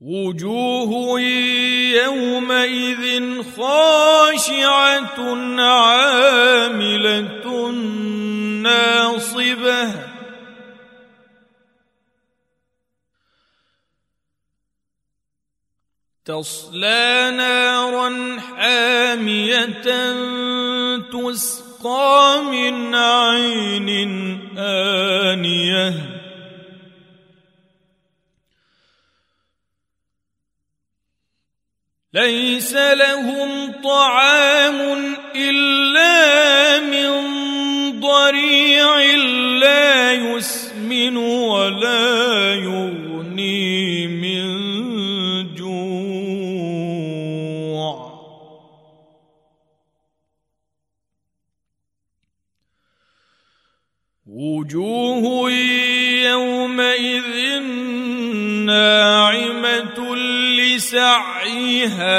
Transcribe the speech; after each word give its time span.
وجوه 0.01 1.21
يومئذ 2.05 3.43
خاشعة 3.43 5.19
عاملة. 5.61 7.37
ناصبة. 8.67 10.17
تصلى 16.25 17.33
نارا 17.37 18.41
حامية 18.41 19.65
تسقى 21.12 22.42
من 22.51 22.95
عين 22.95 23.89
آنية. 24.59 26.17
ليس 32.12 32.73
لهم 32.75 33.83
طعام 33.83 34.80
إلا 35.34 36.80
من 36.80 37.26
ولا 41.66 42.55
يغني 42.55 44.06
من 44.06 44.47
جوع. 45.55 46.67
وجوه 54.27 55.50
يومئذ 56.31 57.61
ناعمة 58.67 60.17
لسعيها 60.59 62.19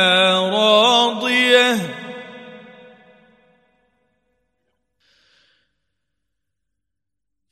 راضية. 0.50 2.07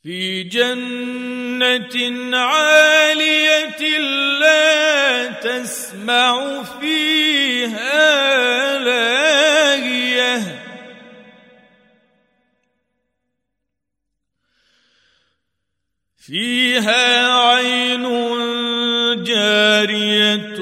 في 0.05 0.43
جنة 0.43 2.37
عالية 2.37 3.97
لا 4.39 5.25
تسمع 5.27 6.63
فيها 6.63 7.99
لاغية. 8.79 10.61
فيها 16.17 17.33
عين 17.33 18.03
جارية 19.23 20.55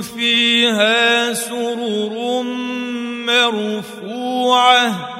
فيها 0.00 1.32
سرر 1.32 2.42
مرفوعة. 3.26 5.16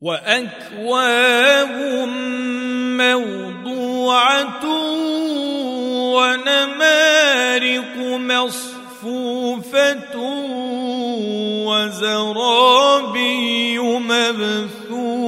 وأكواب 0.00 1.76
موضوعة 3.00 4.64
ونمارق 6.16 7.96
مصفوفة 8.16 10.16
وزرابي 11.66 13.78
مبثوثة. 13.78 15.26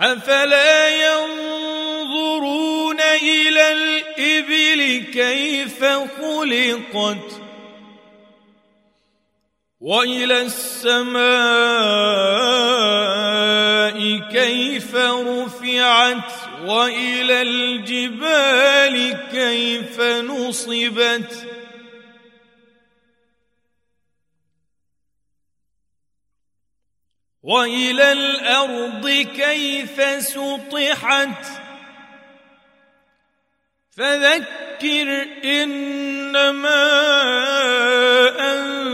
أفلا 0.00 0.88
ينظرون 0.88 3.00
إلى 3.00 3.72
الإبل 3.72 5.04
كيف 5.12 5.84
خلقت؟ 5.84 7.45
والى 9.80 10.42
السماء 10.42 11.26
كيف 14.32 14.94
رفعت 14.96 16.32
والى 16.64 17.42
الجبال 17.42 19.18
كيف 19.32 20.00
نصبت 20.00 21.46
والى 27.42 28.12
الأرض 28.12 29.08
كيف 29.36 30.00
سطحت 30.22 31.46
فذكر 33.90 35.26
انما 35.44 36.86
انت 38.40 38.85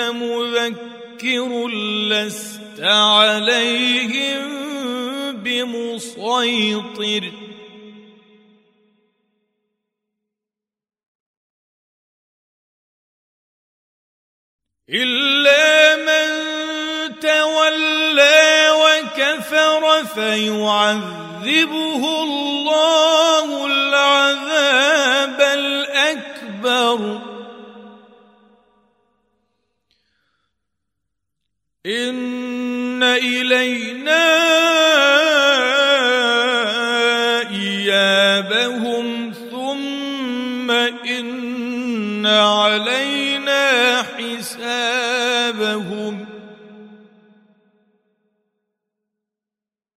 مذكر 0.00 1.68
لست 2.08 2.80
عليهم 2.80 4.46
بمسيطر. 5.32 7.32
إلا 14.90 15.96
من 15.96 16.28
تولى 17.20 18.70
وكفر 18.70 20.04
فيعذبه 20.04 22.02
الله 22.22 23.66
العذاب 23.66 25.40
إن 31.86 33.02
إلينا 33.02 34.26
إيابهم 37.50 39.32
ثم 39.50 40.70
إن 40.70 42.26
علينا 42.26 44.02
حسابهم 44.02 45.46